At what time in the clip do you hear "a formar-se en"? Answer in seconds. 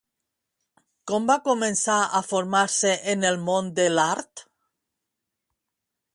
2.21-3.29